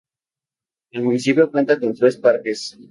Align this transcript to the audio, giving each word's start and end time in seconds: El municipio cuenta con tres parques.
El 0.91 1.03
municipio 1.03 1.51
cuenta 1.51 1.79
con 1.79 1.93
tres 1.93 2.17
parques. 2.17 2.75